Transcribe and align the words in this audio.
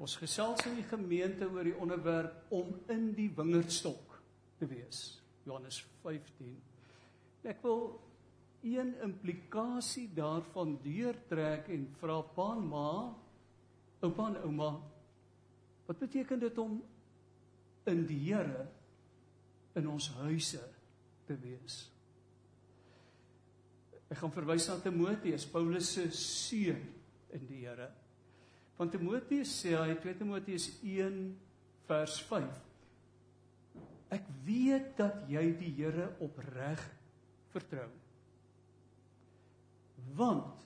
Ons 0.00 0.16
gesels 0.16 0.64
in 0.64 0.78
die 0.78 0.86
gemeente 0.88 1.44
oor 1.52 1.66
die 1.66 1.76
onderwerp 1.76 2.52
om 2.56 2.72
in 2.92 3.10
die 3.16 3.28
wingerdstok 3.36 4.16
te 4.56 4.68
wees. 4.70 5.18
Johannes 5.44 5.82
15. 6.00 6.54
Ek 7.50 7.60
wil 7.64 7.84
een 8.64 8.94
implikasie 9.04 10.06
daarvan 10.16 10.78
deurtrek 10.84 11.68
en 11.72 11.86
vra 12.00 12.18
pa 12.32 12.48
en 12.56 12.64
ma, 12.72 12.88
oupa 14.00 14.28
en 14.32 14.40
ouma, 14.44 14.72
wat 15.88 16.00
beteken 16.00 16.40
dit 16.40 16.58
om 16.60 16.78
in 17.90 18.04
die 18.08 18.20
Here 18.30 18.66
in 19.76 19.88
ons 19.88 20.10
huise 20.20 20.64
te 21.28 21.36
wees? 21.44 21.82
Ek 24.10 24.18
gaan 24.20 24.32
verwys 24.32 24.68
na 24.68 24.80
Timoteus, 24.80 25.48
Paulus 25.48 25.92
se 25.92 26.08
seun 26.16 26.86
in 27.36 27.44
die 27.48 27.66
Here. 27.66 27.92
Van 28.80 28.88
Timoteus 28.88 29.50
sê 29.60 29.74
hy 29.76 29.92
2 30.00 30.14
Timoteus 30.22 30.70
1 30.80 31.16
vers 31.84 32.14
5. 32.24 32.46
Ek 34.16 34.28
weet 34.46 34.94
dat 34.96 35.26
jy 35.28 35.42
die 35.58 35.72
Here 35.76 36.06
opreg 36.24 36.80
vertrou. 37.52 37.90
Want 40.16 40.64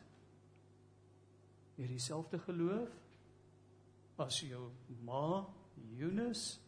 jy 1.75 1.89
dieselfde 1.91 2.39
geloof 2.45 4.23
as 4.23 4.39
jou 4.47 4.69
ma 5.03 5.43
Eunice 5.99 6.61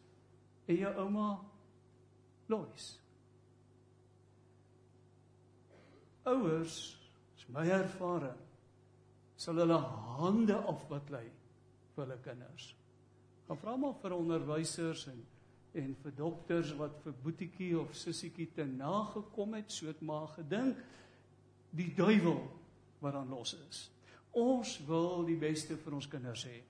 en 0.66 0.80
jou 0.80 0.92
ouma 1.04 1.28
Lois. 2.50 2.88
Ouers, 6.26 6.80
is 7.38 7.46
my 7.54 7.68
ervaring 7.70 8.42
sal 9.36 9.60
hulle 9.60 9.78
hande 10.18 10.56
afbaklei 10.72 11.26
vir 11.96 12.04
hulle 12.04 12.20
kinders. 12.22 12.68
Gaan 13.48 13.58
vra 13.62 13.76
maar 13.80 13.96
vir 14.02 14.14
onderwysers 14.16 15.08
en 15.10 15.24
en 15.76 15.92
vir 16.00 16.14
dokters 16.16 16.72
wat 16.78 16.94
vir 17.04 17.16
boetiekie 17.24 17.72
of 17.76 17.92
sissietjie 17.96 18.48
te 18.56 18.64
nagekom 18.68 19.56
het, 19.58 19.72
so 19.72 19.90
het 19.90 20.00
maar 20.00 20.30
gedink 20.36 20.78
die 21.76 21.90
duiwel 21.96 22.40
wat 23.02 23.16
dan 23.16 23.28
los 23.28 23.52
is. 23.58 23.82
Ons 24.36 24.78
wil 24.88 25.26
die 25.28 25.36
beste 25.40 25.76
vir 25.80 25.96
ons 25.98 26.08
kinders 26.08 26.46
hê. 26.48 26.60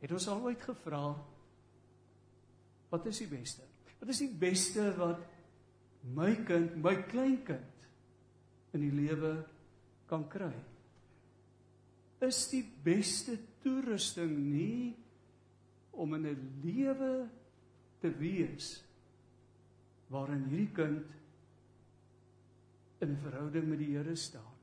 Het 0.00 0.14
ons 0.14 0.28
al 0.32 0.46
ooit 0.48 0.62
gevra 0.64 1.02
wat 2.88 3.08
is 3.10 3.20
die 3.20 3.28
beste? 3.28 3.66
Wat 3.98 4.08
is 4.14 4.22
die 4.22 4.32
beste 4.32 4.86
wat 4.96 5.20
my 6.14 6.30
kind, 6.48 6.78
my 6.80 6.94
kleinkind 7.10 7.88
in 8.76 8.84
die 8.84 8.94
lewe 8.94 9.34
kan 10.08 10.24
kry. 10.30 10.52
Is 12.20 12.48
die 12.50 12.64
beste 12.84 13.36
toerusting 13.62 14.32
nie 14.34 14.96
om 15.92 16.14
in 16.14 16.26
'n 16.26 16.60
lewe 16.62 17.28
te 18.00 18.10
wees 18.18 18.82
waarin 20.10 20.44
hierdie 20.48 20.72
kind 20.74 21.06
in 23.00 23.10
'n 23.10 23.20
verhouding 23.22 23.68
met 23.68 23.78
die 23.78 23.96
Here 23.96 24.16
staan. 24.16 24.54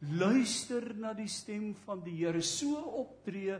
Luister 0.00 0.94
na 0.94 1.12
die 1.12 1.28
stem 1.28 1.74
van 1.74 2.02
die 2.04 2.16
Here, 2.24 2.40
so 2.42 2.80
optree 2.80 3.58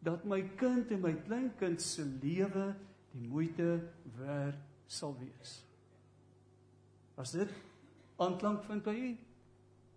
dat 0.00 0.24
my 0.24 0.42
kind 0.56 0.90
en 0.90 1.00
my 1.00 1.14
kleinkind 1.14 1.82
se 1.82 2.04
lewe 2.04 2.74
die 3.12 3.28
moeite 3.28 3.80
werd 4.18 4.58
sal 4.86 5.16
wees. 5.18 5.64
As 7.16 7.32
dit 7.32 7.50
aanklank 8.16 8.62
vind 8.64 8.84
by 8.84 8.94
u, 8.94 9.16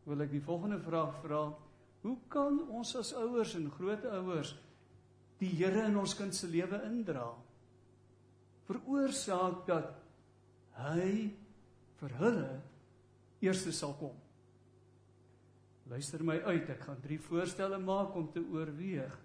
wil 0.05 0.21
ek 0.21 0.31
die 0.31 0.41
volgende 0.41 0.79
vraag 0.79 1.21
vra. 1.21 1.43
Hoe 2.01 2.17
kan 2.33 2.57
ons 2.73 2.95
as 2.97 3.13
ouers 3.13 3.53
en 3.59 3.69
grootouers 3.71 4.55
die 5.41 5.51
Here 5.57 5.85
in 5.89 5.97
ons 5.97 6.15
kind 6.17 6.33
se 6.35 6.49
lewe 6.49 6.81
indra? 6.87 7.27
Veroorsaak 8.69 9.65
dat 9.69 9.95
hy 10.81 11.29
vir 12.01 12.17
hulle 12.21 12.51
eerste 13.41 13.73
sal 13.75 13.93
kom. 13.99 14.15
Luister 15.91 16.23
my 16.23 16.37
uit, 16.47 16.69
ek 16.71 16.85
gaan 16.87 17.01
drie 17.03 17.19
voorstelle 17.19 17.77
maak 17.81 18.15
om 18.15 18.29
te 18.31 18.41
oorweeg. 18.41 19.17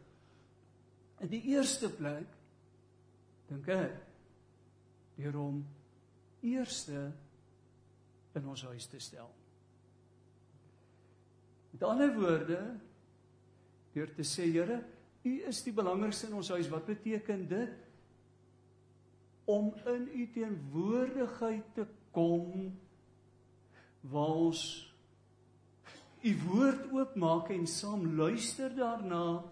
In 1.23 1.31
die 1.33 1.45
eerste 1.53 1.89
plek 1.93 2.33
dink 3.49 3.69
ek 3.73 4.01
deur 5.17 5.39
hom 5.39 5.63
eerste 6.45 7.07
in 8.37 8.49
ons 8.51 8.67
huis 8.69 8.89
te 8.91 9.01
stel. 9.01 9.31
Met 11.77 11.89
ander 11.89 12.15
woorde 12.17 12.61
deur 13.93 14.13
te 14.17 14.25
sê 14.25 14.47
Here, 14.49 14.79
U 15.29 15.33
is 15.45 15.59
die 15.67 15.75
belangrikste 15.77 16.31
in 16.31 16.39
ons 16.39 16.49
huis. 16.55 16.71
Wat 16.73 16.87
beteken 16.89 17.43
dit? 17.51 17.75
Om 19.45 19.69
in 19.93 20.07
U 20.09 20.25
teenwoordigheid 20.33 21.69
te 21.77 21.85
kom 22.17 22.71
waar 24.09 24.41
ons 24.47 24.63
U 26.25 26.33
woord 26.47 26.89
oopmaak 26.97 27.53
en 27.53 27.69
saam 27.69 28.09
luister 28.17 28.73
daarna 28.73 29.45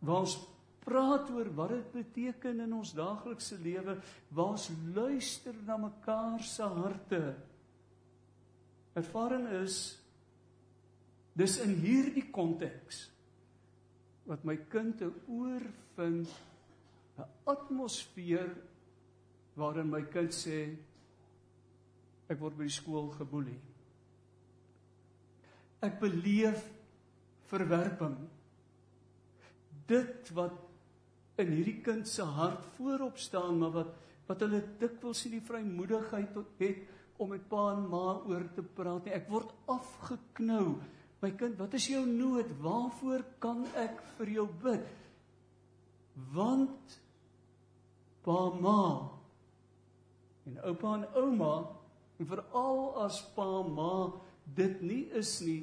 waar 0.00 0.24
ons 0.24 0.38
praat 0.88 1.28
oor 1.36 1.52
wat 1.52 1.76
dit 1.76 1.94
beteken 2.00 2.64
in 2.64 2.72
ons 2.80 2.96
daaglikse 2.96 3.60
lewe 3.60 3.98
waar 4.32 4.54
ons 4.56 4.70
luister 4.96 5.54
na 5.68 5.76
mekaar 5.84 6.40
se 6.40 6.64
harte 6.80 7.22
ervaring 8.96 9.50
is 9.60 9.98
Dis 11.38 11.58
in 11.62 11.76
hierdie 11.78 12.26
konteks 12.34 13.06
wat 14.28 14.44
my 14.44 14.56
kind 14.72 15.00
'n 15.02 15.14
oorvind 15.26 16.28
'n 17.18 17.28
atmosfeer 17.46 18.50
waarin 19.56 19.90
my 19.90 20.02
kind 20.02 20.34
sê 20.34 20.76
ek 22.28 22.40
word 22.40 22.56
by 22.58 22.64
die 22.64 22.78
skool 22.80 23.08
geboelie. 23.14 23.60
Ek 25.80 26.00
beleef 26.00 26.64
verwerping. 27.48 28.18
Dit 29.86 30.30
wat 30.36 30.58
in 31.38 31.54
hierdie 31.54 31.80
kind 31.82 32.06
se 32.08 32.22
hart 32.22 32.64
voorop 32.76 33.18
staan, 33.18 33.58
maar 33.58 33.72
wat 33.72 33.94
wat 34.28 34.42
hulle 34.44 34.60
dikwels 34.76 35.22
nie 35.24 35.38
die 35.38 35.46
vrymoedigheid 35.46 36.34
het 36.58 36.80
om 37.16 37.30
met 37.32 37.46
pa 37.48 37.70
en 37.72 37.86
ma 37.88 38.18
oor 38.28 38.44
te 38.52 38.62
praat 38.62 39.06
nie. 39.06 39.14
Ek 39.16 39.30
word 39.32 39.54
afgeknou 39.72 40.74
My 41.18 41.32
kind, 41.34 41.56
wat 41.58 41.74
is 41.74 41.88
jou 41.90 42.04
nood? 42.06 42.50
Waarvoor 42.62 43.24
kan 43.42 43.64
ek 43.78 43.98
vir 44.18 44.34
jou 44.36 44.46
bid? 44.62 44.90
Want 46.34 46.98
pa 48.26 48.38
ma 48.54 48.84
en 50.48 50.60
oupa 50.68 50.94
en 50.98 51.06
ouma 51.18 51.54
en 52.18 52.28
veral 52.28 52.82
as 53.04 53.18
pa 53.34 53.46
ma 53.66 54.10
dit 54.58 54.82
nie 54.82 55.04
is 55.18 55.32
nie 55.46 55.62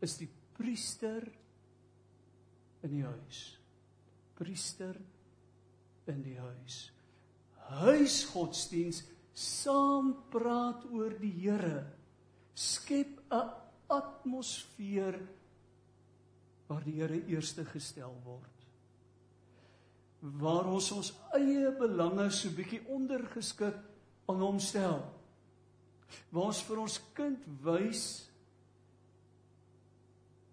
is 0.00 0.16
die 0.16 0.28
priester 0.56 1.24
in 2.84 2.94
die 2.94 3.04
huis. 3.04 3.40
Priester 4.40 4.96
in 6.08 6.22
die 6.24 6.36
huis. 6.40 6.82
Huisgodsdiens 7.80 9.02
saam 9.36 10.14
praat 10.32 10.86
oor 10.92 11.12
die 11.20 11.32
Here 11.42 11.84
skep 12.54 13.20
'n 13.30 13.59
atmosfeer 13.90 15.18
waar 16.70 16.86
die 16.86 16.96
Here 17.00 17.18
eerste 17.26 17.64
gestel 17.66 18.14
word. 18.24 18.66
Waar 20.20 20.68
ons 20.70 20.90
ons 20.94 21.12
eie 21.34 21.70
belange 21.78 22.28
so 22.30 22.52
bietjie 22.54 22.82
ondergeskik 22.92 23.78
aan 24.30 24.42
hom 24.44 24.60
stel. 24.62 25.00
Waar 26.30 26.50
ons 26.52 26.62
vir 26.66 26.82
ons 26.84 26.98
kind 27.16 27.46
wys 27.64 28.30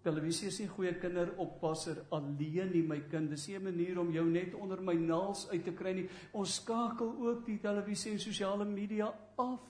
televisie 0.08 0.48
is 0.48 0.58
nie 0.62 0.68
goeie 0.70 0.94
kinderoppasser 1.02 2.00
alleen 2.14 2.70
nie 2.72 2.84
my 2.86 3.00
kind 3.12 3.30
dis 3.30 3.48
nie 3.48 3.56
'n 3.58 3.64
manier 3.64 3.98
om 3.98 4.12
jou 4.12 4.24
net 4.24 4.54
onder 4.54 4.80
my 4.80 4.94
naels 4.94 5.48
uit 5.50 5.64
te 5.64 5.72
kry 5.72 5.92
nie 5.92 6.08
ons 6.32 6.54
skakel 6.54 7.10
ook 7.26 7.46
die 7.46 7.58
televisie 7.58 8.12
en 8.12 8.20
sosiale 8.20 8.64
media 8.64 9.12
af 9.36 9.60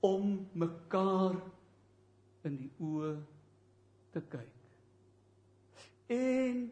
om 0.00 0.48
mekaar 0.54 1.40
in 2.48 2.58
die 2.58 2.70
oë 2.82 3.12
te 4.12 4.22
kyk. 4.32 4.58
En 6.12 6.64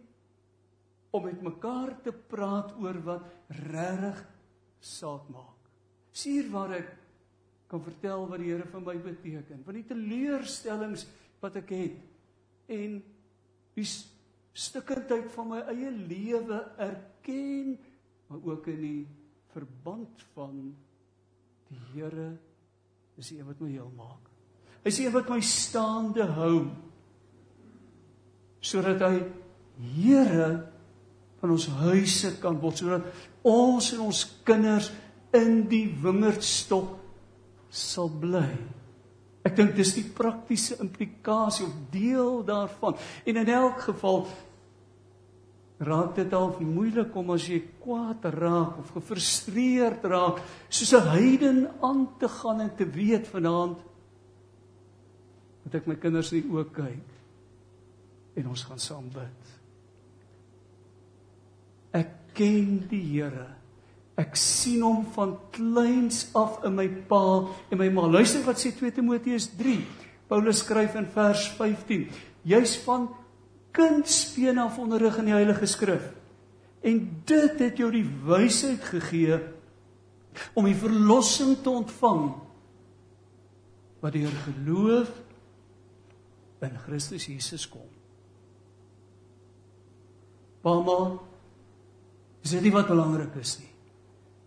om 1.11 1.25
met 1.27 1.43
mekaar 1.43 1.97
te 2.05 2.13
praat 2.13 2.75
oor 2.79 3.01
wat 3.07 3.27
regtig 3.71 4.21
saak 4.81 5.27
maak. 5.33 5.71
Suur 6.15 6.51
waar 6.53 6.75
ek 6.79 6.93
kan 7.71 7.83
vertel 7.83 8.27
wat 8.31 8.43
die 8.43 8.51
Here 8.51 8.67
vir 8.67 8.83
my 8.83 8.97
beteken, 9.03 9.65
van 9.67 9.79
die 9.79 9.87
teleurstellings 9.87 11.07
wat 11.43 11.59
ek 11.61 11.71
het 11.75 12.71
en 12.71 12.99
die 13.77 13.87
stukkendheid 13.87 15.31
van 15.35 15.53
my 15.53 15.61
eie 15.71 15.91
lewe 15.95 16.59
erken, 16.83 17.77
maar 18.29 18.43
ook 18.53 18.67
in 18.75 18.83
die 18.83 19.05
verband 19.55 20.27
van 20.35 20.59
die 21.71 21.79
Here 21.93 22.33
is 23.19 23.31
die 23.31 23.39
een 23.39 23.51
wat 23.51 23.63
my 23.63 23.71
heel 23.71 23.91
maak. 23.95 24.30
Hy 24.85 24.91
sê 24.91 25.11
wat 25.13 25.29
my 25.29 25.41
staande 25.41 26.25
hou. 26.37 26.71
sodat 28.61 29.01
hy 29.01 29.23
Here 29.81 30.49
van 31.41 31.55
ons 31.55 31.67
huise 31.81 32.35
kan 32.43 32.59
word 32.61 32.77
sodat 32.77 33.07
ons 33.49 33.87
en 33.95 34.03
ons 34.05 34.19
kinders 34.45 34.91
in 35.37 35.63
die 35.71 35.87
wingerdstok 36.03 36.99
sal 37.73 38.11
bly. 38.21 38.51
Ek 39.47 39.57
dink 39.57 39.73
dis 39.79 39.95
die 39.97 40.05
praktiese 40.05 40.77
implikasie 40.83 41.65
of 41.65 41.77
deel 41.95 42.43
daarvan. 42.45 42.99
En 43.25 43.41
in 43.41 43.49
elk 43.49 43.87
geval 43.87 44.27
raak 45.81 46.13
dit 46.19 46.35
al 46.37 46.51
moeilik 46.61 47.15
om 47.17 47.33
as 47.33 47.47
jy 47.49 47.63
kwaad 47.81 48.27
raak 48.37 48.83
of 48.83 48.91
gefrustreerd 48.99 50.05
raak 50.05 50.43
soos 50.69 50.93
'n 50.93 51.09
heiden 51.09 51.61
aan 51.81 52.09
te 52.19 52.29
gaan 52.29 52.61
en 52.61 52.75
te 52.77 52.85
weet 52.85 53.27
vanaand 53.33 53.79
dat 55.65 55.81
ek 55.81 55.89
my 55.91 55.97
kinders 56.01 56.33
in 56.33 56.43
die 56.43 56.53
oë 56.53 56.67
kyk 56.75 58.39
en 58.41 58.51
ons 58.53 58.65
gaan 58.69 58.81
saam 58.81 59.09
bid. 59.13 59.55
Ek 62.01 62.13
ken 62.37 62.79
die 62.91 63.03
Here. 63.03 63.49
Ek 64.21 64.37
sien 64.39 64.83
hom 64.85 65.05
van 65.15 65.35
kleins 65.55 66.27
af 66.37 66.61
in 66.69 66.77
my 66.77 66.87
pa 67.09 67.23
en 67.73 67.81
my 67.81 67.89
ma. 67.93 68.07
Luister 68.07 68.45
wat 68.47 68.61
sê 68.61 68.73
2 68.77 68.93
Timoteus 69.01 69.49
3. 69.59 69.79
Paulus 70.31 70.61
skryf 70.63 70.95
in 71.01 71.09
vers 71.11 71.49
15: 71.57 72.07
Jy's 72.47 72.77
van 72.85 73.09
kindspeen 73.75 74.59
af 74.59 74.79
onderrig 74.79 75.19
in 75.19 75.31
die 75.31 75.37
Heilige 75.37 75.67
Skrif. 75.67 76.05
En 76.81 77.01
dit 77.29 77.59
het 77.61 77.81
jou 77.81 77.91
die 77.93 78.07
wysheid 78.27 78.85
gegee 78.93 79.41
om 80.55 80.69
die 80.69 80.79
verlossing 80.79 81.59
te 81.61 81.71
ontvang 81.71 82.31
wat 84.01 84.15
deur 84.17 84.37
geloof 84.47 85.11
in 86.63 86.77
Christus 86.85 87.27
Jesus 87.29 87.67
kom. 87.71 87.89
Mamma, 90.65 91.19
is 92.45 92.53
dit 92.53 92.63
nie 92.67 92.75
wat 92.75 92.89
belangrik 92.89 93.37
is 93.41 93.57
nie? 93.63 93.71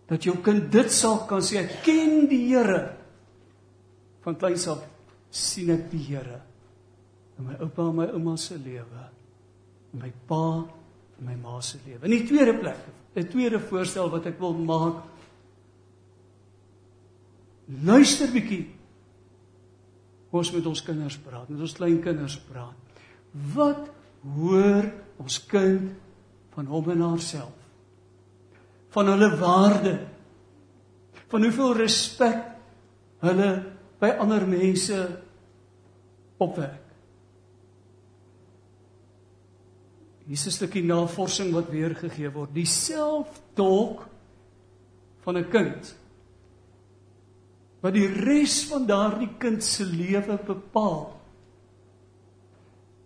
Dat 0.06 0.22
jou 0.22 0.36
kind 0.44 0.68
dit 0.70 0.90
sal 0.92 1.24
kan 1.26 1.42
sê, 1.42 1.64
ek 1.64 1.80
ken 1.86 2.28
die 2.30 2.44
Here. 2.52 2.82
Van 4.22 4.36
kleins 4.38 4.66
af 4.70 4.84
sien 5.34 5.72
ek 5.74 5.88
die 5.90 6.02
Here 6.06 6.42
in 7.38 7.46
my 7.48 7.56
oupa 7.60 7.88
en 7.88 7.96
my 7.96 8.06
ouma 8.14 8.36
se 8.36 8.56
lewe, 8.58 9.08
in 9.92 10.00
my 10.00 10.10
pa 10.28 10.64
en 11.18 11.26
my 11.26 11.34
ma 11.42 11.60
se 11.60 11.78
lewe. 11.86 12.04
In 12.04 12.14
die 12.14 12.26
tweede 12.26 12.54
plek, 12.58 12.78
'n 13.16 13.28
tweede 13.28 13.60
voorstel 13.60 14.10
wat 14.10 14.26
ek 14.26 14.38
wil 14.38 14.54
maak. 14.54 15.02
Luister 17.84 18.28
bietjie. 18.30 18.70
Ons 20.34 20.50
moet 20.50 20.66
ons 20.66 20.82
kinders 20.82 21.16
praat, 21.22 21.50
met 21.50 21.60
ons 21.62 21.76
klein 21.76 22.00
kinders 22.02 22.34
praat. 22.48 22.96
Wat 23.54 23.86
hoor 24.34 24.88
ons 25.22 25.36
kind 25.46 25.92
van 26.56 26.70
hom 26.70 26.90
en 26.94 27.04
haarself? 27.06 27.54
Van 28.94 29.10
hulle 29.12 29.30
waarde. 29.38 29.94
Van 31.30 31.46
hoeveel 31.46 31.76
respek 31.78 32.42
hulle 33.24 33.50
by 34.02 34.10
ander 34.22 34.46
mense 34.46 34.98
opwek. 36.42 36.80
Hier 40.24 40.38
is 40.38 40.46
'n 40.46 40.50
stukkie 40.50 40.82
navorsing 40.82 41.52
wat 41.52 41.70
weergegee 41.70 42.30
word. 42.30 42.54
Die 42.54 42.66
selfdolk 42.66 44.08
van 45.22 45.36
'n 45.36 45.48
kind 45.50 45.94
wat 47.84 47.92
die 47.92 48.08
res 48.08 48.62
van 48.70 48.86
daardie 48.88 49.34
kind 49.40 49.60
se 49.64 49.84
lewe 49.84 50.38
bepaal 50.46 51.02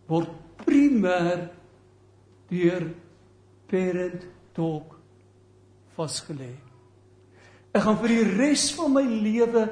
word 0.08 0.30
primêr 0.62 1.48
deur 2.48 2.86
parent 3.68 4.22
talk 4.56 4.94
vasgelê. 5.98 6.54
Ek 7.74 7.82
gaan 7.84 7.98
vir 8.00 8.14
die 8.14 8.36
res 8.38 8.68
van 8.76 8.94
my 8.94 9.04
lewe 9.04 9.66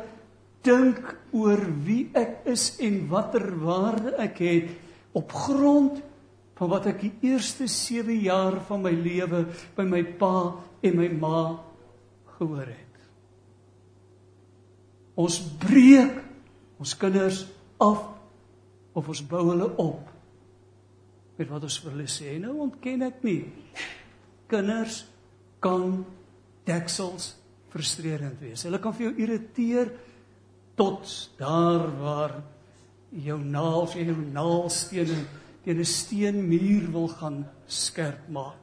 dink 0.67 1.01
oor 1.37 1.63
wie 1.87 2.09
ek 2.19 2.43
is 2.51 2.73
en 2.83 3.05
watter 3.11 3.47
waarde 3.63 4.17
ek 4.27 4.43
het 4.43 4.75
op 5.17 5.33
grond 5.47 6.03
van 6.59 6.73
wat 6.73 6.91
ek 6.91 7.05
die 7.05 7.31
eerste 7.31 7.69
7 7.71 8.19
jaar 8.27 8.59
van 8.69 8.83
my 8.85 8.93
lewe 8.93 9.45
by 9.77 9.87
my 9.87 10.03
pa 10.19 10.35
en 10.83 10.99
my 10.99 11.09
ma 11.15 11.39
gehoor 12.37 12.67
het. 12.67 12.86
Ons 15.17 15.39
breek 15.61 16.19
ons 16.81 16.93
kinders 17.01 17.47
af 17.81 18.03
of 18.97 19.09
ons 19.09 19.23
bou 19.29 19.43
hulle 19.51 19.69
op 19.81 20.13
met 21.37 21.49
wat 21.53 21.65
ons 21.69 21.79
vir 21.83 21.93
hulle 21.93 22.09
sê. 22.09 22.37
Nou 22.41 22.55
ontken 22.65 23.05
ek 23.09 23.25
nie. 23.25 23.43
Kinders 24.49 25.03
kan 25.65 25.99
deksels 26.69 27.35
frustrerend 27.73 28.41
wees. 28.41 28.65
Hulle 28.65 28.81
kan 28.81 28.95
vir 28.97 29.09
jou 29.09 29.15
irriteer 29.27 29.91
tot 30.77 31.09
daar 31.41 31.89
waar 32.01 32.37
jou 33.17 33.39
naels 33.41 33.97
en 33.97 34.13
jou 34.13 34.21
naalstene 34.33 35.19
teen 35.65 35.81
'n 35.81 35.85
steenmuur 35.85 36.93
wil 36.93 37.09
gaan 37.09 37.47
skerp 37.67 38.29
maak. 38.29 38.61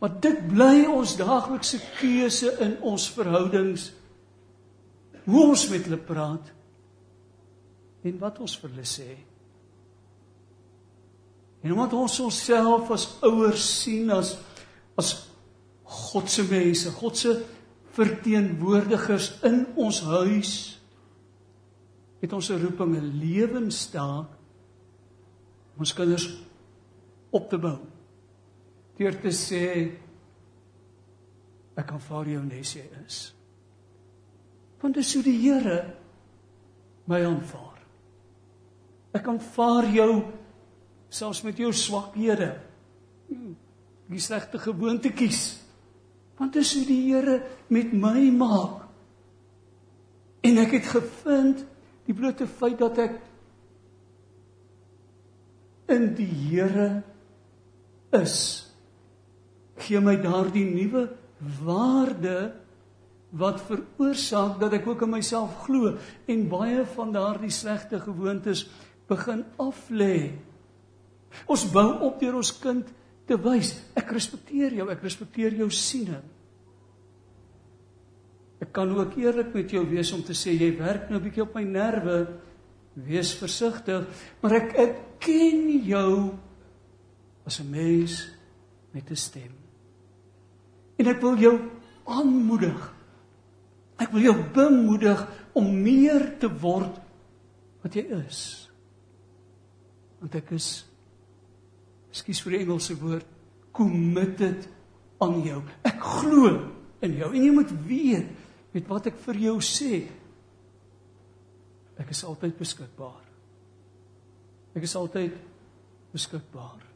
Maar 0.00 0.20
dit 0.20 0.48
bly 0.48 0.86
ons 0.86 1.16
daaglikse 1.16 1.78
keuse 2.00 2.56
in 2.60 2.80
ons 2.82 3.10
verhoudings 3.10 3.92
hoe 5.24 5.46
ons 5.48 5.68
met 5.70 5.86
hulle 5.86 6.00
praat 6.00 6.50
en 8.04 8.18
wat 8.20 8.40
ons 8.44 8.56
vir 8.60 8.70
hulle 8.70 8.88
sê. 8.88 9.10
En 11.64 11.72
omdat 11.72 11.96
ons 11.96 12.18
onsself 12.26 12.90
as 12.92 13.06
ouers 13.24 13.64
sien 13.80 14.12
as 14.12 14.36
as 15.00 15.14
God 15.84 16.28
se 16.30 16.44
mense, 16.46 16.90
God 17.00 17.16
se 17.18 17.32
verteenwoordigers 17.94 19.30
in 19.46 19.64
ons 19.80 20.00
huis, 20.06 20.52
het 22.22 22.32
ons 22.32 22.50
'n 22.50 22.62
roeping 22.62 22.96
'n 22.96 23.18
lewenstaak 23.20 24.30
om 25.74 25.78
ons 25.78 25.94
kinders 25.94 26.28
op 27.30 27.48
te 27.50 27.58
bou. 27.58 27.78
Deur 28.96 29.20
te 29.20 29.28
sê 29.28 29.92
ek 31.76 31.86
kan 31.86 32.00
vir 32.00 32.28
jou 32.28 32.42
nes 32.44 32.74
jy 32.74 32.88
is. 33.06 33.33
Want 34.84 34.98
dit 34.98 35.04
is 35.04 35.14
hoe 35.16 35.24
die 35.24 35.38
Here 35.40 35.78
my 37.08 37.22
aanvaar. 37.24 37.78
Ek 39.16 39.28
aanvaar 39.32 39.86
jou 39.94 40.10
selfs 41.08 41.40
met 41.46 41.60
jou 41.60 41.70
swakhede. 41.72 42.50
Die 44.12 44.20
slegte 44.20 44.60
gewoontetjies. 44.60 45.44
Want 46.36 46.52
dis 46.58 46.74
hoe 46.76 46.84
die 46.84 47.00
Here 47.06 47.38
met 47.72 47.94
my 47.96 48.26
maak. 48.36 48.82
En 50.44 50.60
ek 50.60 50.76
het 50.76 50.90
gevind 50.92 51.62
die 52.04 52.16
blote 52.16 52.44
feit 52.44 52.76
dat 52.82 53.00
ek 53.06 53.16
in 55.94 56.10
die 56.18 56.28
Here 56.28 56.90
is 58.20 58.36
gee 59.80 60.00
my 60.04 60.18
daardie 60.20 60.66
nuwe 60.68 61.06
waarde 61.64 62.36
wat 63.34 63.62
veroorsaak 63.66 64.58
dat 64.60 64.76
ek 64.78 64.86
ook 64.86 65.02
in 65.06 65.14
myself 65.16 65.64
glo 65.64 65.96
en 66.30 66.48
baie 66.48 66.84
van 66.94 67.12
daardie 67.14 67.50
slegte 67.50 67.98
gewoontes 68.00 68.66
begin 69.10 69.42
aflê. 69.60 70.34
Ons 71.50 71.66
bou 71.72 71.88
op 72.06 72.20
deur 72.22 72.38
ons 72.38 72.52
kind 72.62 72.86
te 73.26 73.36
wys, 73.40 73.72
ek 73.98 74.12
respekteer 74.14 74.76
jou, 74.78 74.86
ek 74.92 75.02
respekteer 75.02 75.56
jou 75.58 75.68
siening. 75.72 76.22
Ek 78.62 78.70
kan 78.72 78.90
ook 78.94 79.16
eerlik 79.20 79.50
met 79.56 79.72
jou 79.74 79.82
wees 79.90 80.12
om 80.14 80.22
te 80.24 80.36
sê 80.36 80.54
jy 80.54 80.70
werk 80.78 81.10
nou 81.10 81.18
'n 81.18 81.24
bietjie 81.24 81.42
op 81.42 81.54
my 81.54 81.64
nerve. 81.64 82.40
Wees 82.94 83.34
versigtig, 83.34 84.06
maar 84.40 84.52
ek 84.52 84.78
ek 84.78 84.94
ken 85.18 85.82
jou 85.82 86.38
as 87.44 87.60
'n 87.60 87.70
mens 87.70 88.30
met 88.92 89.10
'n 89.10 89.16
stem. 89.16 89.52
En 90.96 91.06
ek 91.06 91.20
wil 91.20 91.36
jou 91.36 91.60
aanmoedig. 92.04 92.94
Ek 94.04 94.12
wil 94.12 94.28
jou 94.28 94.36
bemoedig 94.54 95.22
om 95.56 95.70
meer 95.82 96.26
te 96.40 96.50
word 96.50 96.98
wat 97.84 97.96
jy 97.96 98.04
is. 98.20 98.42
Want 100.20 100.36
ek 100.40 100.52
is 100.56 100.68
Ekskuus 102.14 102.44
vir 102.44 102.54
die 102.54 102.58
Engelse 102.62 102.94
woord, 103.00 103.26
committed 103.74 104.68
aan 105.24 105.40
jou. 105.42 105.56
Ek 105.82 105.96
glo 105.98 106.52
in 107.02 107.16
jou 107.18 107.30
en 107.34 107.42
jy 107.42 107.50
moet 107.50 107.72
weet 107.88 108.28
met 108.74 108.86
wat 108.86 109.08
ek 109.10 109.18
vir 109.24 109.40
jou 109.48 109.56
sê. 109.66 110.04
Ek 111.98 112.12
is 112.14 112.22
altyd 112.26 112.54
beskikbaar. 112.58 113.24
Ek 114.78 114.86
is 114.86 114.94
altyd 114.98 115.34
beskikbaar. 116.14 116.86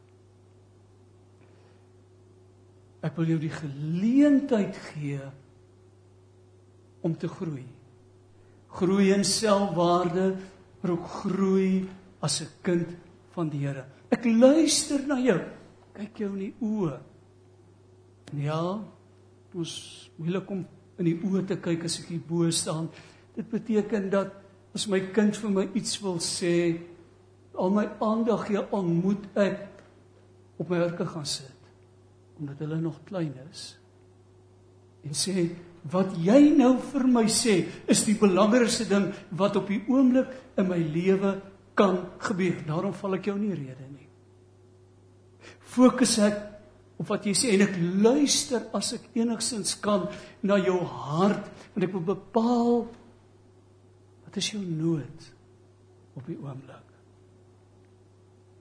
Ek 3.03 3.19
wil 3.19 3.33
jou 3.33 3.39
die 3.43 3.51
geleentheid 3.51 4.79
gee 4.89 5.19
om 7.01 7.15
te 7.17 7.27
groei. 7.27 7.65
Groei 8.79 9.11
in 9.13 9.25
selfwaarde, 9.25 10.35
maar 10.81 10.91
ook 10.91 11.07
groei 11.23 11.87
as 12.19 12.41
'n 12.41 12.47
kind 12.61 12.87
van 13.31 13.49
die 13.49 13.67
Here. 13.67 13.85
Ek 14.09 14.25
luister 14.25 15.07
na 15.07 15.19
jou. 15.19 15.39
Kyk 15.93 16.17
jou 16.17 16.31
in 16.33 16.39
die 16.39 16.55
oë. 16.61 16.99
Ja, 18.33 18.79
ons 19.53 20.09
moeilik 20.15 20.49
om 20.49 20.65
in 20.97 21.05
die 21.05 21.19
oë 21.23 21.45
te 21.45 21.57
kyk 21.57 21.83
as 21.83 21.99
ek 21.99 22.07
hier 22.07 22.21
bo 22.27 22.49
staan. 22.49 22.89
Dit 23.35 23.49
beteken 23.49 24.09
dat 24.09 24.33
as 24.73 24.87
my 24.87 24.99
kind 24.99 25.37
vir 25.37 25.49
my 25.49 25.69
iets 25.73 25.99
wil 26.01 26.19
sê, 26.19 26.79
al 27.55 27.69
my 27.69 27.85
aandag 27.99 28.45
gee 28.47 28.61
aan 28.71 28.93
moet 29.03 29.25
ek 29.35 29.67
op 30.57 30.69
my 30.69 30.77
hurke 30.77 31.05
gaan 31.05 31.25
sit 31.25 31.59
omdat 32.39 32.59
hulle 32.63 32.79
nog 32.79 32.99
klein 33.03 33.33
is. 33.51 33.77
En 35.07 35.15
sê 35.15 35.47
wat 35.91 36.11
jy 36.19 36.39
nou 36.57 36.73
vir 36.91 37.05
my 37.07 37.25
sê 37.31 37.61
is 37.89 38.03
die 38.07 38.17
belangrikste 38.19 38.87
ding 38.89 39.09
wat 39.39 39.55
op 39.59 39.69
die 39.71 39.81
oomblik 39.87 40.31
in 40.59 40.67
my 40.67 40.79
lewe 40.79 41.37
kan 41.79 42.01
gebeur. 42.19 42.59
Daarom 42.67 42.93
val 42.93 43.15
ek 43.19 43.29
jou 43.31 43.37
nie 43.39 43.55
rede 43.55 43.87
nie. 43.87 44.07
Fokus 45.69 46.17
ek 46.25 46.39
op 46.99 47.07
wat 47.07 47.25
jy 47.29 47.35
sê 47.37 47.53
en 47.55 47.63
ek 47.63 47.77
luister 48.03 48.67
as 48.75 48.91
ek 48.97 49.07
enigsins 49.15 49.77
kan 49.79 50.09
na 50.43 50.59
jou 50.59 50.81
hart 50.83 51.47
en 51.75 51.85
ek 51.87 51.95
wil 51.95 52.03
bepaal 52.11 52.81
wat 54.25 54.39
is 54.41 54.51
jou 54.51 54.61
nood 54.61 55.29
op 56.19 56.27
die 56.27 56.37
oomblik. 56.37 56.85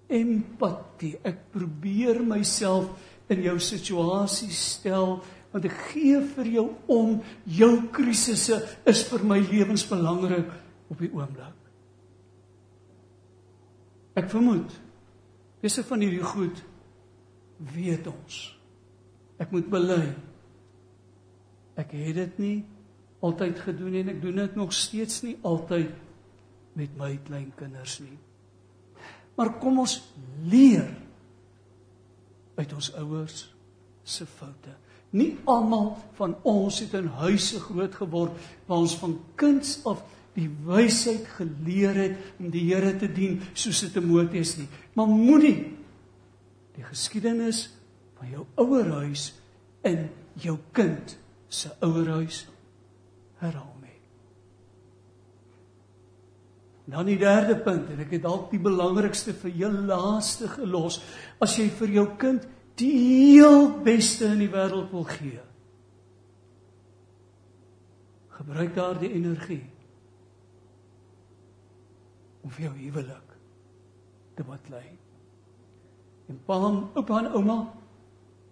Empatie. 0.08 1.18
Ek 1.26 1.48
probeer 1.52 2.22
myself 2.24 2.88
in 3.28 3.42
jou 3.44 3.58
situasie 3.60 4.52
stel 4.54 5.18
want 5.52 5.64
ek 5.64 5.76
gee 5.92 6.20
vir 6.34 6.50
jou 6.58 6.66
om 6.92 7.18
jou 7.48 7.72
krisisse 7.94 8.58
is 8.88 9.04
vir 9.08 9.24
my 9.24 9.38
lewensbelangrik 9.40 10.50
op 10.92 11.00
die 11.00 11.10
oomblik. 11.12 11.56
Ek 14.18 14.28
vermoed 14.32 14.74
dis 15.62 15.80
van 15.88 16.02
hierdie 16.04 16.24
goed 16.24 16.60
weet 17.74 18.06
ons. 18.10 18.36
Ek 19.38 19.50
moet 19.54 19.66
bely. 19.70 20.02
Ek 21.78 21.94
het 21.94 22.14
dit 22.18 22.38
nie 22.42 22.58
altyd 23.24 23.58
gedoen 23.62 23.98
en 23.98 24.12
ek 24.14 24.20
doen 24.22 24.38
dit 24.44 24.56
nog 24.58 24.74
steeds 24.74 25.22
nie 25.26 25.36
altyd 25.46 25.90
met 26.78 26.94
my 26.98 27.12
kleinkinders 27.26 27.98
nie. 28.04 28.18
Maar 29.38 29.56
kom 29.62 29.80
ons 29.82 29.96
leer 30.50 30.86
uit 32.58 32.74
ons 32.74 32.90
ouers 32.98 33.42
se 34.02 34.26
foute. 34.26 34.74
Nie 35.16 35.38
almal 35.48 35.94
van 36.18 36.36
ons 36.42 36.82
het 36.84 36.92
in 36.98 37.08
huise 37.22 37.60
groot 37.60 37.94
geword 37.96 38.48
waar 38.68 38.82
ons 38.84 38.96
van 39.00 39.16
kinds 39.40 39.78
af 39.88 40.02
die 40.38 40.48
wysheid 40.66 41.26
geleer 41.38 41.96
het 41.96 42.36
om 42.38 42.50
die 42.52 42.66
Here 42.68 42.92
te 42.98 43.08
dien 43.10 43.40
soos 43.54 43.80
dit 43.86 43.96
Timoteus 43.96 44.56
nie. 44.60 44.68
Maar 44.94 45.10
moenie 45.10 45.56
die 46.76 46.84
geskiedenis 46.86 47.64
van 48.18 48.30
jou 48.34 48.44
ouerhuis 48.60 49.32
in 49.88 50.06
jou 50.38 50.58
kind 50.76 51.16
se 51.48 51.72
ouerhuis 51.82 52.44
herhaal 53.40 53.74
nie. 53.82 53.96
Dan 56.92 57.08
die 57.08 57.18
derde 57.20 57.56
punt 57.64 57.90
en 57.94 58.04
ek 58.04 58.14
het 58.18 58.26
dalk 58.26 58.52
die 58.52 58.62
belangrikste 58.62 59.34
vir 59.42 59.56
jou 59.64 59.72
laaste 59.88 60.50
gelos. 60.52 61.00
As 61.42 61.56
jy 61.58 61.68
vir 61.80 61.96
jou 61.98 62.06
kind 62.20 62.46
die 62.78 62.94
heel 62.98 63.70
beste 63.84 64.30
in 64.32 64.42
die 64.44 64.50
wêreld 64.52 64.92
wil 64.94 65.06
gee, 65.08 65.40
gebruik 68.38 68.74
daardie 68.76 69.10
energie 69.16 69.64
om 72.44 72.52
vir 72.54 72.68
jou 72.68 72.74
huwelik 72.78 73.34
te 74.38 74.46
baklei. 74.46 74.86
En 76.30 76.38
pa, 76.46 76.58
oupa 76.60 77.22
en 77.22 77.32
ouma, 77.34 77.58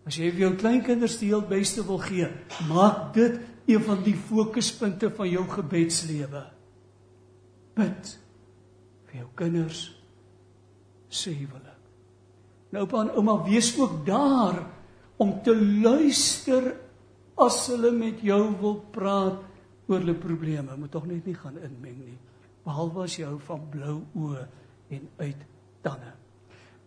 as 0.09 0.18
jy 0.18 0.33
vir 0.33 0.47
jou 0.47 0.52
kleinkinders 0.59 1.18
die 1.21 1.30
heel 1.30 1.45
beste 1.47 1.85
wil 1.87 2.00
gee, 2.02 2.26
maak 2.71 3.12
dit 3.14 3.38
een 3.66 3.83
van 3.83 4.02
die 4.06 4.16
fokuspunte 4.16 5.11
van 5.14 5.30
jou 5.30 5.45
gebedslewe. 5.50 6.42
Bid 7.76 8.12
vir 9.06 9.23
jou 9.23 9.30
kinders 9.38 9.87
se 11.09 11.30
huwelik. 11.30 11.75
Nou 12.76 12.85
oupa 12.85 13.06
en 13.06 13.14
ouma, 13.16 13.38
wees 13.47 13.71
ook 13.80 14.02
daar 14.04 14.59
om 15.16 15.30
te 15.40 15.54
luister 15.56 16.75
as 17.40 17.62
hulle 17.73 17.88
met 17.97 18.21
jou 18.21 18.42
wil 18.61 18.75
praat 18.92 19.38
oor 19.88 20.02
hulle 20.02 20.16
probleme. 20.21 20.76
Moet 20.76 20.92
tog 20.92 21.06
net 21.09 21.25
nie 21.25 21.37
gaan 21.38 21.56
inmeng 21.56 21.97
nie. 22.02 22.18
Behalwe 22.66 23.06
as 23.06 23.16
jy 23.16 23.25
hou 23.25 23.38
van 23.47 23.64
blou 23.73 23.97
oë 24.12 24.45
en 24.92 25.09
uit 25.23 25.47
tande. 25.87 26.12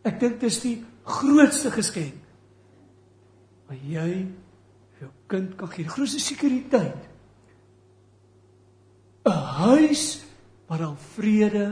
Ek 0.05 0.21
dink 0.21 0.37
dis 0.43 0.61
die 0.61 0.75
grootste 1.09 1.73
geskenk 1.73 2.21
wat 3.69 3.81
jy 3.89 4.07
jou 5.01 5.11
kind 5.31 5.57
kan 5.57 5.73
gee. 5.73 5.89
Die 5.89 5.95
grootste 5.97 6.21
sekuriteit. 6.21 7.09
'n 9.25 9.43
Huis 9.65 10.21
waar 10.69 10.85
al 10.85 10.97
vrede 11.17 11.67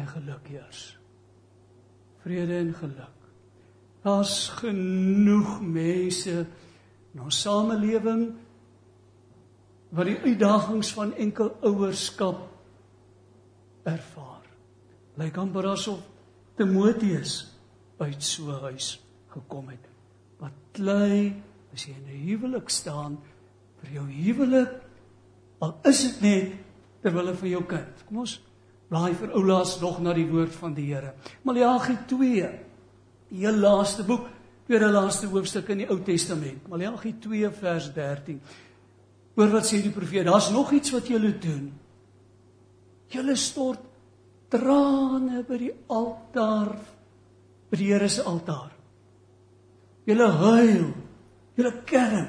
en 0.00 0.08
geluk 0.08 0.48
heers. 0.48 1.03
Vrede 2.24 2.56
en 2.58 2.72
geluk. 2.74 3.20
Daar's 4.04 4.48
genoeg 4.60 5.60
mense 5.60 6.46
in 7.14 7.20
ons 7.20 7.40
samelewing 7.44 8.24
wat 9.94 10.08
die 10.10 10.18
uitdagings 10.24 10.90
van 10.96 11.14
enkel 11.20 11.52
ouerskap 11.62 12.40
ervaar 13.86 14.42
lyk 15.20 15.36
amper 15.38 15.68
asof 15.70 16.00
Timoteus 16.58 17.34
uit 17.98 18.22
so 18.22 18.50
'n 18.50 18.60
huis 18.70 19.00
gekom 19.28 19.68
het. 19.68 19.84
Wat 20.38 20.54
klei 20.72 21.42
as 21.72 21.86
jy 21.86 21.94
in 21.94 22.06
'n 22.06 22.26
huwelik 22.26 22.68
staan 22.68 23.18
vir 23.80 23.90
jou 23.90 24.06
huwelik 24.10 24.82
al 25.58 25.78
is 25.84 26.02
dit 26.02 26.20
net 26.20 26.52
terwyl 27.02 27.34
vir 27.34 27.48
jou 27.48 27.64
kind. 27.64 28.04
Kom 28.06 28.18
ons 28.18 28.40
blaai 28.88 29.14
vir 29.18 29.32
oulaas 29.34 29.78
nog 29.80 30.00
na 30.02 30.14
die 30.16 30.26
woord 30.28 30.54
van 30.58 30.74
die 30.76 30.86
Here. 30.92 31.14
Maleagi 31.42 31.96
2. 32.10 32.50
Die 33.30 33.40
heel 33.42 33.56
laaste 33.58 34.04
boek, 34.06 34.28
tweede 34.66 34.90
laaste 34.92 35.30
hoofstuk 35.32 35.70
in 35.74 35.84
die 35.84 35.88
Ou 35.90 35.98
Testament. 36.04 36.68
Maleagi 36.68 37.16
2 37.24 37.50
vers 37.60 37.88
13. 37.94 38.40
Hoor 39.34 39.50
wat 39.50 39.66
sê 39.66 39.80
die 39.82 39.94
profeet? 39.94 40.28
Daar's 40.28 40.52
nog 40.54 40.72
iets 40.72 40.92
wat 40.94 41.08
julle 41.10 41.32
doen. 41.42 41.72
Julle 43.10 43.36
stort 43.38 43.82
trane 44.52 45.42
by 45.46 45.58
die 45.58 45.72
altaar 45.90 46.74
by 47.70 47.78
die 47.80 47.90
Here 47.90 48.08
se 48.08 48.22
altaar. 48.22 48.70
Julle 50.06 50.28
huil, 50.38 50.88
julle 51.56 51.72
kerm. 51.88 52.28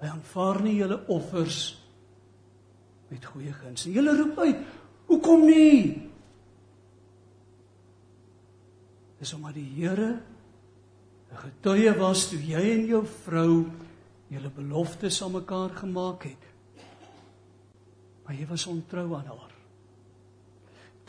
Hy 0.00 0.08
aanvaar 0.08 0.62
nie 0.64 0.78
julle 0.78 0.96
offers 1.12 1.60
met 3.10 3.24
goeie 3.24 3.52
guns 3.52 3.84
nie. 3.86 3.94
Julle 3.94 4.16
roep 4.16 4.38
uit, 4.38 4.56
"Hoekom 5.06 5.46
nie?" 5.46 6.08
Dis 9.18 9.34
omdat 9.34 9.54
die 9.54 9.70
Here 9.76 10.20
'n 11.32 11.36
getuie 11.36 11.92
was 11.98 12.28
toe 12.28 12.38
jy 12.38 12.78
en 12.78 12.86
jou 12.86 13.06
vrou 13.06 13.66
julle 14.28 14.50
beloftes 14.50 15.22
aan 15.22 15.32
mekaar 15.32 15.70
gemaak 15.70 16.22
het. 16.22 16.44
Maar 18.24 18.34
jy 18.34 18.46
was 18.46 18.66
ontrou 18.66 19.14
aan 19.14 19.26
haar 19.26 19.50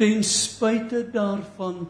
ten 0.01 0.23
spyte 0.25 1.03
daarvan 1.13 1.83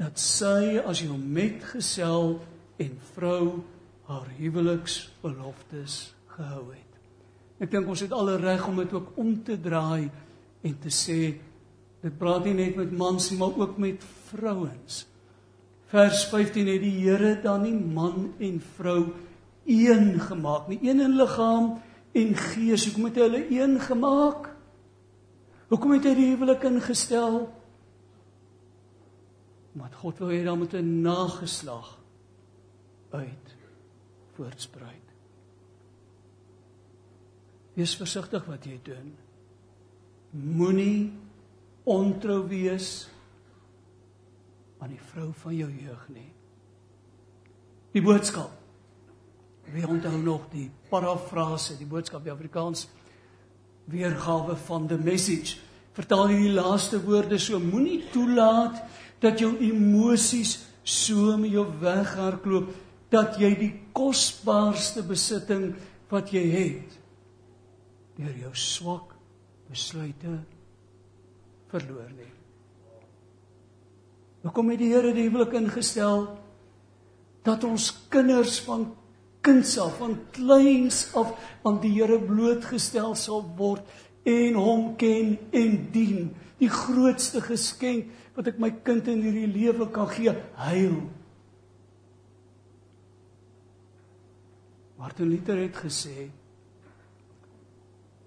dat 0.00 0.16
sy 0.20 0.80
as 0.80 1.02
jou 1.04 1.18
metgesel 1.18 2.38
en 2.80 2.94
vrou 3.12 3.60
haar 4.08 4.30
huweliksbeloftes 4.38 6.14
gehou 6.32 6.70
het. 6.72 6.91
Ek 7.62 7.70
dink 7.70 7.86
ons 7.86 8.02
het 8.02 8.12
alle 8.16 8.34
reg 8.42 8.64
om 8.66 8.80
dit 8.82 8.92
ook 8.96 9.18
om 9.22 9.36
te 9.46 9.54
draai 9.60 10.10
en 10.66 10.78
te 10.82 10.90
sê 10.90 11.18
dit 12.02 12.14
praat 12.18 12.48
nie 12.48 12.56
net 12.58 12.78
met 12.80 12.94
mans 12.98 13.28
nie 13.30 13.38
maar 13.38 13.54
ook 13.62 13.76
met 13.78 14.02
vrouens. 14.32 15.04
Vers 15.92 16.24
15 16.32 16.70
het 16.72 16.82
die 16.82 16.96
Here 17.04 17.36
dan 17.42 17.62
nie 17.62 17.76
man 17.76 18.32
en 18.42 18.58
vrou 18.78 19.12
een 19.68 20.18
gemaak 20.20 20.66
nie, 20.72 20.80
een 20.82 21.04
in 21.04 21.14
liggaam 21.14 21.76
en 22.12 22.34
gees. 22.34 22.88
Hoekom 22.88 23.06
het 23.06 23.20
hy 23.20 23.26
hulle 23.28 23.42
een 23.54 23.78
gemaak? 23.80 24.48
Hoekom 25.70 25.94
het 25.94 26.08
hy 26.10 26.16
die 26.18 26.30
huwelik 26.32 26.66
ingestel? 26.66 27.44
Want 29.78 29.94
God 30.02 30.18
wil 30.20 30.34
hê 30.34 30.42
dan 30.44 30.58
moet 30.58 30.74
'n 30.74 31.00
nageslag 31.04 31.98
uit 33.12 33.56
voortspruit. 34.34 35.11
Wees 37.74 37.94
versigtig 37.96 38.44
wat 38.48 38.66
jy 38.68 38.78
doen. 38.84 39.12
Moenie 40.32 41.12
ontrou 41.88 42.42
wees 42.48 43.08
aan 44.82 44.92
die 44.92 45.04
vrou 45.12 45.30
van 45.44 45.54
jou 45.56 45.70
jeug 45.70 46.08
nie. 46.12 46.28
Die 47.92 48.02
boodskap. 48.02 48.50
Wie 49.72 49.86
onthou 49.88 50.16
nog 50.18 50.48
die 50.52 50.66
parafrase, 50.90 51.76
die 51.78 51.88
boodskap 51.88 52.26
in 52.26 52.34
Afrikaans? 52.34 52.88
weergawe 53.84 54.56
van 54.56 54.86
the 54.86 54.98
message 54.98 55.58
vertaal 55.92 56.30
hierdie 56.30 56.54
laaste 56.54 57.00
woorde 57.02 57.38
so 57.42 57.58
moenie 57.60 58.00
toelaat 58.12 58.78
dat 59.22 59.42
jou 59.42 59.52
emosies 59.60 60.58
so 60.82 61.36
met 61.38 61.52
jou 61.52 61.66
weghardloop 61.82 62.70
dat 63.12 63.36
jy 63.40 63.52
die 63.58 63.72
kosbaarste 63.96 65.04
besitting 65.06 65.72
wat 66.12 66.32
jy 66.32 66.44
het 66.52 66.98
deur 68.18 68.34
jou 68.44 68.52
swak 68.58 69.14
besluite 69.70 70.36
verloor 71.72 72.10
nie. 72.12 72.30
Hoekom 74.42 74.72
het 74.72 74.80
die 74.82 74.90
Here 74.92 75.12
die 75.14 75.28
huwelik 75.28 75.54
ingestel 75.56 76.26
dat 77.46 77.64
ons 77.64 77.90
kinders 78.10 78.58
van 78.66 78.90
kinds 79.42 79.76
af 79.82 79.96
van 79.98 80.16
kleins 80.34 81.04
af 81.18 81.32
aan 81.66 81.80
die 81.82 81.94
Here 81.94 82.18
blootgestel 82.18 83.14
sal 83.18 83.44
word 83.58 83.86
en 84.28 84.58
hom 84.58 84.92
ken 84.98 85.36
en 85.50 85.78
dien. 85.94 86.28
Die 86.60 86.70
grootste 86.70 87.42
geskenk 87.42 88.10
wat 88.36 88.52
ek 88.52 88.60
my 88.62 88.70
kind 88.84 89.08
in 89.10 89.24
hierdie 89.24 89.50
lewe 89.50 89.88
kan 89.92 90.08
gee, 90.10 90.34
heil. 90.62 91.00
Martin 95.00 95.32
Luther 95.32 95.58
het 95.58 95.80
gesê 95.82 96.30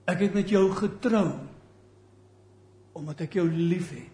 ek 0.05 0.25
het 0.27 0.37
met 0.37 0.49
jou 0.49 0.67
getrou 0.77 1.29
omdat 2.95 3.25
ek 3.25 3.33
jou 3.35 3.45
liefhet. 3.51 4.11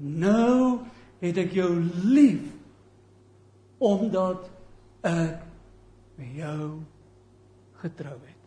Nou 0.00 0.80
het 1.20 1.40
ek 1.42 1.52
jou 1.58 1.68
lief 2.08 2.46
omdat 3.80 4.46
ek 5.04 5.42
met 6.20 6.36
jou 6.36 6.68
getrou 7.80 8.16
het. 8.16 8.38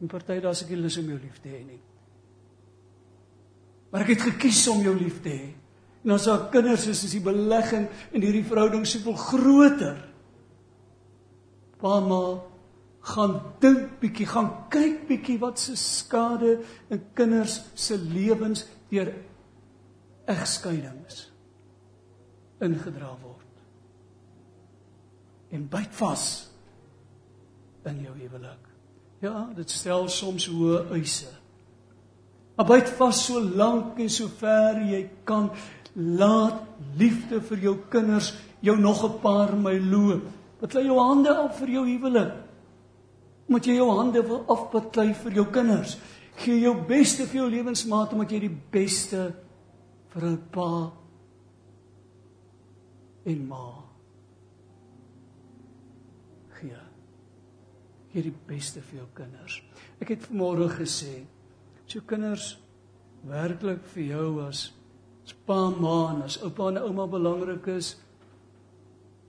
En 0.00 0.10
party 0.10 0.38
daar's 0.42 0.62
ek 0.64 0.72
nie 0.74 0.82
lus 0.84 0.98
om 1.02 1.10
jou 1.10 1.18
lief 1.18 1.40
te 1.42 1.50
hê 1.50 1.62
nie. 1.66 1.80
Maar 3.90 4.06
ek 4.06 4.14
het 4.14 4.28
gekies 4.30 4.62
om 4.70 4.84
jou 4.84 4.94
lief 4.94 5.18
te 5.22 5.32
hê. 5.34 5.48
En 6.04 6.14
ons 6.14 6.28
al 6.32 6.46
kinders 6.52 6.86
is 6.88 7.02
is 7.04 7.16
die 7.16 7.24
belegging 7.24 7.88
in 8.14 8.24
hierdie 8.24 8.46
verhouding 8.46 8.86
soveel 8.88 9.18
groter. 9.20 9.98
Mamma 11.82 12.22
gaan 13.00 13.40
dink 13.60 13.98
bietjie, 14.00 14.26
gaan 14.28 14.50
kyk 14.72 15.06
bietjie 15.08 15.38
wat 15.40 15.58
se 15.58 15.76
skade 15.76 16.58
in 16.92 17.02
kinders 17.16 17.60
se 17.74 17.96
lewens 17.96 18.66
deur 18.90 19.12
egskeidings 20.30 21.30
ingedra 22.60 23.14
word. 23.22 23.46
En 25.50 25.64
byt 25.68 25.94
vas 25.96 26.24
in 27.88 28.02
jou 28.04 28.14
huwelik. 28.18 28.66
Ja, 29.24 29.48
dit 29.56 29.70
stel 29.70 30.08
soms 30.12 30.46
hoë 30.48 30.84
eise. 30.96 31.30
Maar 32.56 32.68
byt 32.68 32.92
vas 32.98 33.24
so 33.24 33.40
lank 33.40 33.98
en 34.00 34.12
so 34.12 34.28
ver 34.40 34.82
jy 34.84 35.02
kan 35.24 35.48
laat 35.96 36.60
liefde 37.00 37.40
vir 37.48 37.64
jou 37.64 37.74
kinders 37.92 38.34
jou 38.60 38.76
nog 38.76 39.04
'n 39.04 39.20
paar 39.20 39.56
my 39.56 39.78
loop. 39.78 40.28
Wat 40.60 40.74
lê 40.74 40.84
jou 40.84 40.98
hande 40.98 41.34
af 41.36 41.58
vir 41.58 41.68
jou 41.68 41.86
huwelik? 41.86 42.49
Moet 43.50 43.66
jy 43.66 43.80
jou 43.80 43.90
hande 43.98 44.22
wil 44.26 44.44
afbeklei 44.52 45.10
vir 45.24 45.40
jou 45.40 45.46
kinders? 45.50 45.96
Gee 46.40 46.60
jou 46.62 46.74
beste 46.86 47.26
vir 47.26 47.42
jou 47.42 47.48
lewensmaat 47.50 48.14
omdat 48.14 48.32
jy 48.36 48.44
die 48.46 48.56
beste 48.72 49.32
vir 50.14 50.24
'n 50.24 50.38
pa 50.52 50.92
en 53.26 53.48
ma 53.48 53.84
gee 56.60 56.78
gee 58.12 58.22
die 58.22 58.34
beste 58.46 58.80
vir 58.80 59.00
jou 59.00 59.06
kinders. 59.14 59.62
Ek 60.00 60.08
het 60.08 60.26
vanmôre 60.26 60.68
gesê, 60.68 61.26
as 61.86 61.94
jou 61.94 62.02
kinders 62.02 62.58
werklik 63.26 63.84
vir 63.94 64.04
jou 64.04 64.48
as 64.48 64.72
as 65.24 65.34
pa, 65.46 65.70
ma 65.70 66.10
en 66.14 66.22
as 66.22 66.40
oupa 66.42 66.68
en 66.68 66.78
ouma 66.78 67.06
belangrik 67.06 67.66
is, 67.68 67.96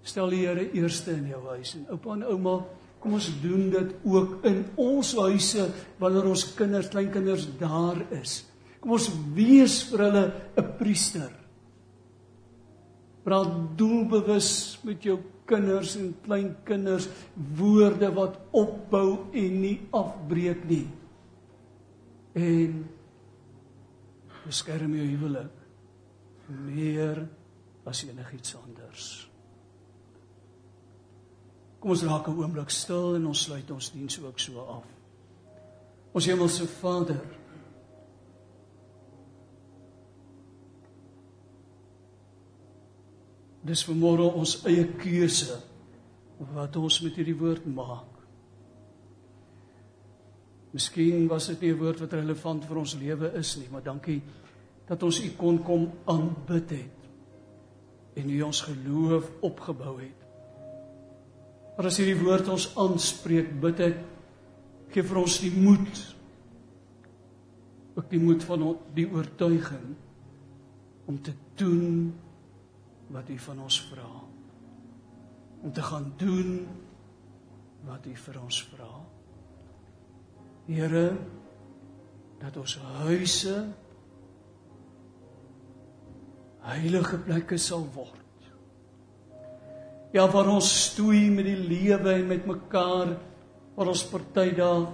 stel 0.03 0.29
die 0.29 0.39
Here 0.47 0.63
eerste 0.73 1.11
in 1.11 1.27
jou 1.29 1.41
huis 1.49 1.75
en 1.75 1.85
oupa 1.91 2.13
en 2.13 2.23
ouma, 2.23 2.55
kom 3.01 3.17
ons 3.17 3.27
doen 3.41 3.69
dit 3.73 3.93
ook 4.05 4.45
in 4.45 4.61
ons 4.79 5.13
huise 5.17 5.67
wanneer 6.01 6.29
ons 6.29 6.45
kinders, 6.57 6.91
kleinkinders 6.93 7.47
daar 7.59 7.97
is. 8.13 8.43
Kom 8.81 8.95
ons 8.97 9.09
wees 9.35 9.81
vir 9.89 10.05
hulle 10.05 10.23
'n 10.57 10.77
priester. 10.77 11.31
Praat 13.25 13.77
doelbewus 13.77 14.79
met 14.83 15.03
jou 15.03 15.19
kinders 15.45 15.95
en 15.95 16.15
kleinkinders 16.25 17.09
woorde 17.57 18.13
wat 18.13 18.39
opbou 18.51 19.29
en 19.33 19.61
nie 19.61 19.79
afbreek 19.91 20.63
nie. 20.69 20.87
En 22.33 22.89
beskerm 24.45 24.95
jou 24.95 25.05
huwelik 25.05 25.51
meer 26.47 27.27
as 27.85 28.03
enigiets 28.03 28.55
anders. 28.55 29.30
Kom 31.81 31.91
ons 31.91 32.03
raak 32.05 32.27
'n 32.27 32.37
oomblik 32.37 32.69
stil 32.69 33.15
en 33.15 33.25
ons 33.27 33.43
sluit 33.43 33.71
ons 33.71 33.91
diens 33.91 34.19
ook 34.23 34.39
so 34.39 34.59
af. 34.59 34.85
Ons 36.13 36.25
hemelse 36.25 36.67
Vader, 36.67 37.21
Dis 43.61 43.83
vanmôre 43.85 44.25
ons 44.25 44.55
eie 44.65 44.87
keuse 44.97 45.59
wat 46.55 46.77
ons 46.81 46.97
met 47.05 47.17
hierdie 47.19 47.37
woord 47.37 47.67
maak. 47.69 48.07
Miskien 50.73 51.27
was 51.29 51.47
dit 51.51 51.61
nie 51.61 51.71
'n 51.73 51.77
woord 51.77 51.99
wat 51.99 52.13
relevant 52.13 52.65
vir 52.65 52.77
ons 52.77 52.95
lewe 52.95 53.31
is 53.37 53.57
nie, 53.57 53.67
maar 53.69 53.83
dankie 53.83 54.21
dat 54.87 55.03
ons 55.03 55.19
U 55.19 55.29
kon 55.37 55.63
kom 55.63 55.91
aanbid 56.05 56.69
het 56.69 56.97
en 58.15 58.29
U 58.29 58.41
ons 58.41 58.61
geloof 58.61 59.31
opgebou 59.41 59.99
het. 59.99 60.20
Maar 61.81 61.89
as 61.89 61.97
hierdie 61.97 62.19
woord 62.21 62.45
ons 62.53 62.67
aanspreek, 62.77 63.47
bid 63.57 63.79
ek 63.81 63.95
gee 64.93 65.01
vir 65.01 65.17
ons 65.17 65.37
die 65.41 65.49
moed 65.49 66.01
ook 67.95 68.05
die 68.11 68.19
moed 68.21 68.45
van 68.45 68.67
die 68.93 69.07
oortuiging 69.09 69.87
om 71.09 71.17
te 71.25 71.33
doen 71.57 72.11
wat 73.09 73.33
U 73.33 73.39
van 73.47 73.65
ons 73.65 73.79
vra. 73.89 74.11
Om 75.65 75.73
te 75.73 75.87
gaan 75.89 76.07
doen 76.21 76.53
wat 77.89 78.05
U 78.05 78.15
vir 78.27 78.39
ons 78.43 78.61
vra. 78.75 78.93
Here, 80.69 81.05
dat 82.45 82.61
ons 82.61 82.77
huise 83.01 83.57
heilige 86.69 87.25
plekke 87.25 87.57
sal 87.57 87.89
word. 87.97 88.20
Ja, 90.11 90.25
waar 90.27 90.49
ons 90.51 90.69
stoei 90.89 91.29
met 91.31 91.47
die 91.47 91.59
lewe 91.59 92.17
en 92.17 92.27
met 92.27 92.47
mekaar, 92.47 93.15
waar 93.75 93.91
ons 93.91 94.03
party 94.11 94.49
daar 94.57 94.89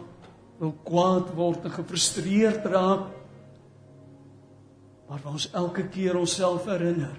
wil 0.57 0.73
kwaad 0.85 1.31
word 1.37 1.65
en 1.65 1.73
gefrustreerd 1.73 2.65
raak, 2.69 3.07
maar 5.07 5.23
waar 5.23 5.37
ons 5.39 5.49
elke 5.55 5.87
keer 5.89 6.17
onsself 6.19 6.65
herinner 6.69 7.15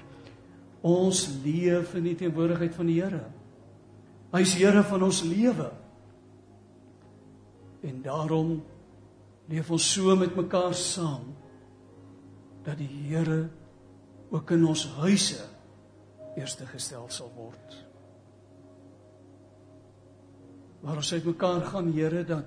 Ons 0.87 1.25
leef 1.43 1.95
in 1.99 2.07
die 2.07 2.17
teenwoordigheid 2.19 2.75
van 2.77 2.87
die 2.87 3.01
Here. 3.01 3.25
Hy 4.31 4.43
is 4.45 4.55
Here 4.59 4.85
van 4.87 5.03
ons 5.09 5.25
lewe. 5.27 5.71
En 7.83 8.01
daarom 8.05 8.59
leef 9.51 9.71
ons 9.75 9.87
so 9.95 10.15
met 10.19 10.37
mekaar 10.37 10.77
saam 10.77 11.33
dat 12.67 12.79
die 12.79 12.91
Here 13.09 13.49
ook 14.31 14.51
in 14.55 14.67
ons 14.69 14.85
huise 15.01 15.43
eerste 16.39 16.67
gestel 16.69 17.09
sal 17.11 17.33
word. 17.35 17.88
Waar 20.81 20.97
ons 20.97 21.13
uit 21.13 21.25
mekaar 21.25 21.61
gaan, 21.61 21.93
Here, 21.93 22.25
dat 22.25 22.45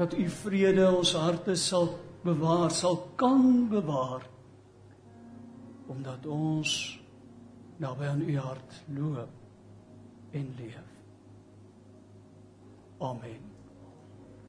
dat 0.00 0.14
u 0.16 0.28
vrede 0.32 0.86
ons 0.96 1.12
harte 1.12 1.54
sal 1.60 1.90
bewaar, 2.24 2.70
sal 2.72 2.96
kan 3.20 3.68
bewaar 3.68 4.24
omdat 5.90 6.26
ons 6.26 7.00
naby 7.82 8.06
aan 8.06 8.22
u 8.22 8.38
hart 8.38 8.78
loop 8.94 9.28
en 10.30 10.54
leef. 10.56 10.86
Amen. 13.00 13.49